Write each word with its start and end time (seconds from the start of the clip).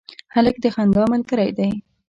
هلک 0.35 0.55
د 0.63 0.65
خندا 0.75 1.03
ملګری 1.13 1.49
دی. 1.57 1.69